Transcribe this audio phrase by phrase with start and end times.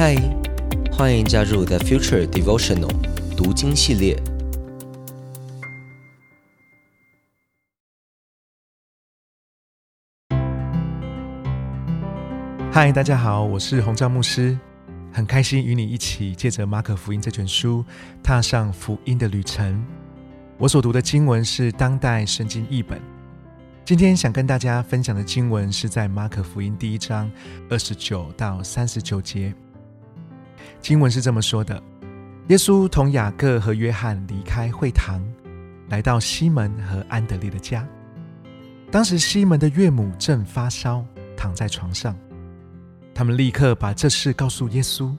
[0.00, 0.14] 嗨，
[0.92, 2.88] 欢迎加入 The Future Devotional
[3.36, 4.16] 读经系列。
[12.70, 14.56] 嗨，大家好，我是洪照牧师，
[15.12, 17.84] 很开心与你一起借着马可福音这卷书，
[18.22, 19.84] 踏上福音的旅程。
[20.58, 23.02] 我所读的经文是当代圣经译本。
[23.84, 27.28] 今天想跟大家分享的经文是在马可福音第一章
[27.68, 29.52] 二十九到三十九节。
[30.80, 31.82] 经文是这么说的：
[32.48, 35.22] 耶稣同雅各和约翰离开会堂，
[35.88, 37.86] 来到西门和安德烈的家。
[38.90, 41.04] 当时西门的岳母正发烧，
[41.36, 42.16] 躺在床上。
[43.14, 45.14] 他们立刻把这事告诉耶稣。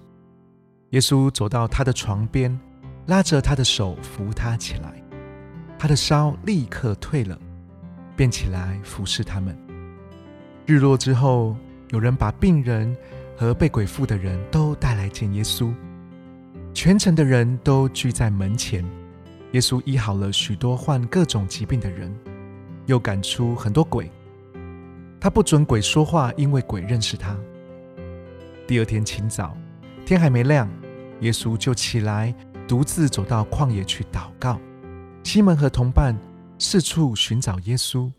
[0.92, 2.58] 耶稣走到他的床边，
[3.06, 5.04] 拉着他的手扶他起来，
[5.78, 7.38] 他的烧立刻退了。
[8.16, 9.58] 便起来服侍他们。
[10.66, 11.56] 日落之后，
[11.92, 12.94] 有人把病人
[13.40, 15.74] 和被鬼附的人都带来见耶稣。
[16.74, 18.84] 全城的人都聚在门前。
[19.54, 22.14] 耶稣医好了许多患各种疾病的人，
[22.86, 24.12] 又赶出很多鬼。
[25.22, 27.34] 他不准鬼说话，因为鬼认识他。
[28.68, 29.56] 第二天清早，
[30.06, 30.68] 天还没亮，
[31.22, 32.36] 耶稣就起来，
[32.68, 34.60] 独自走到旷野去祷告。
[35.24, 36.14] 西门和同伴。
[36.62, 38.12] 四处寻找耶稣，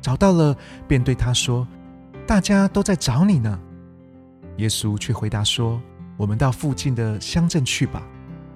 [0.00, 0.56] 找到了，
[0.88, 1.68] 便对他说
[2.26, 3.60] ：“大家都在找你呢。”
[4.58, 5.80] 耶稣却回答说
[6.16, 8.02] ：“我们到附近的乡镇去吧，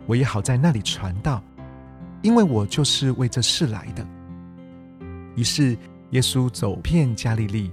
[0.07, 1.43] 我也好在那里传道，
[2.23, 4.07] 因为我就是为这事来的。”
[5.35, 5.77] 于是
[6.11, 7.71] 耶稣走遍加利利，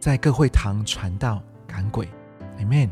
[0.00, 2.08] 在各会堂传道赶鬼。
[2.60, 2.88] Amen。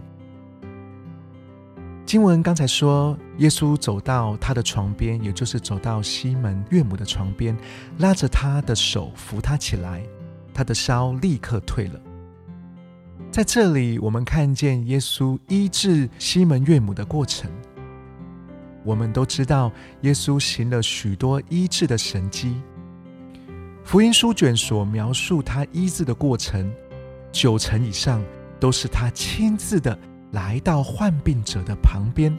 [2.07, 7.57] 经文刚才说，耶稣走到他的床边，也就是走到西门岳母的床边，
[7.99, 10.03] 拉着他的手扶他起来，
[10.53, 11.99] 他的烧立刻退了。
[13.35, 17.51] 在这里，我们看见耶稣医治西门岳母的过程。
[18.85, 22.55] 我们都知道，耶稣行了许多医治的神迹。
[23.83, 26.73] 福音书卷所描述他医治的过程，
[27.33, 28.23] 九成以上
[28.61, 29.99] 都是他亲自的。
[30.31, 32.33] 来到患病者的旁边，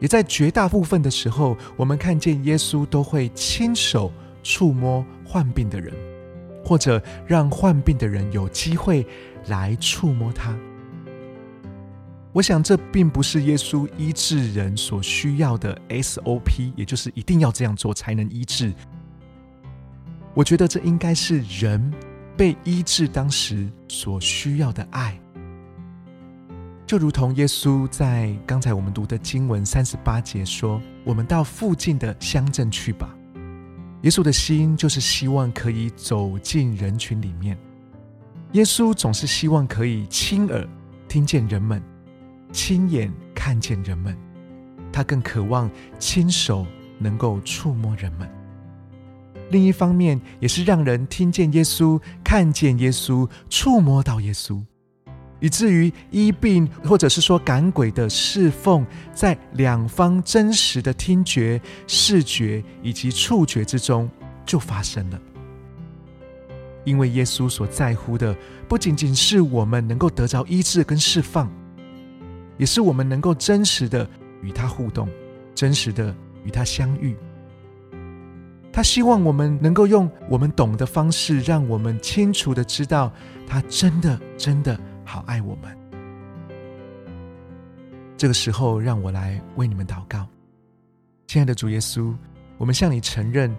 [0.00, 4.12] 也在绝大部分的时候，我们看见耶稣都会亲手
[4.42, 5.94] 触摸患病的人，
[6.64, 9.06] 或者让患病的人有机会
[9.48, 10.56] 来触摸他。
[12.32, 18.72] 我想，这并不是耶稣医治人所需要的 SOP，也就是一定要这样做才能医治。
[20.34, 21.92] 我觉得这应该是人
[22.36, 25.18] 被医治当时所需要的爱。
[26.86, 33.12] 就如同耶稣在刚才我们读的经文三十八节说：“我们到附近的乡镇去吧。”
[34.02, 37.58] 耶稣的心就是希望可以走进人群里面。
[38.52, 40.66] 耶稣总是希望可以亲耳
[41.06, 41.82] 听见人们，
[42.50, 44.16] 亲眼看见人们。
[44.90, 46.66] 他更渴望亲手
[46.98, 48.28] 能够触摸人们。
[49.50, 54.62] 另一方面，也是让人听见耶稣、看见耶稣、触摸到耶稣。
[55.40, 64.10] 以至于医病，或者是说赶鬼的侍奉，在两方真实的听觉、视觉以及触觉之中
[64.44, 65.20] 就发生了。
[66.88, 68.34] 因为耶稣所在乎的，
[68.66, 71.50] 不仅仅是我们能够得着医治跟释放，
[72.56, 74.08] 也是我们能够真实的
[74.42, 75.08] 与他互动，
[75.54, 77.16] 真实的与他相遇。
[78.72, 83.12] 他希望我们能够用我们懂的方式，让我们清楚的知道，
[83.46, 84.78] 他真的真的。
[85.04, 85.74] 好爱我们。
[88.14, 90.26] 这个时候，让我来为你们祷告，
[91.26, 92.14] 亲爱的主耶稣，
[92.58, 93.56] 我们向你承认，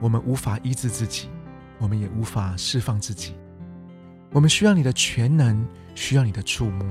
[0.00, 1.28] 我们无法医治自己，
[1.80, 3.34] 我们也无法释放自己，
[4.32, 6.86] 我们需要你的全能，需要你的触摸。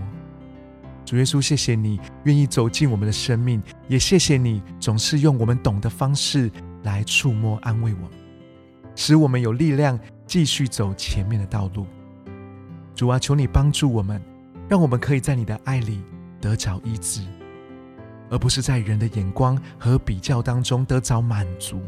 [1.05, 6.51] 主耶稣，谢谢你愿意走进我们的生命，也谢谢你总是用我们懂的方式
[6.83, 8.09] 来触摸、安慰我们，
[8.95, 11.85] 使我们有力量继续走前面的道路。
[12.95, 14.21] 主啊，求你帮助我们，
[14.67, 16.01] 让我们可以在你的爱里
[16.41, 17.21] 得着医治，
[18.29, 21.81] 而不是在人的眼光和比较当中得着满足。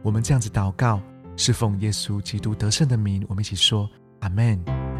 [0.00, 1.02] 我们这样子祷告，
[1.36, 3.24] 是奉耶稣基督得胜的名。
[3.28, 3.88] 我们一起说：
[4.20, 4.93] 阿门。